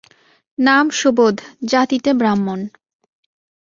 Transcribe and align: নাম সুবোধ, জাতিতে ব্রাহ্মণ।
নাম 0.57 0.85
সুবোধ, 0.91 1.35
জাতিতে 1.65 2.09
ব্রাহ্মণ। 2.13 2.59